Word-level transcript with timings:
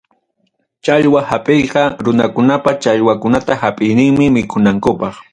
Challwa 0.83 1.21
hapiyqa 1.29 1.83
runakunapa 2.05 2.71
challwakunata 2.83 3.53
hapiyninmi 3.61 4.25
mikunankupaq. 4.35 5.15